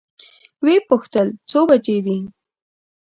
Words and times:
وې 0.63 0.75
پوښتل 0.87 1.27
څو 1.49 1.59
بجې 1.69 1.97
دي؟ 2.05 2.17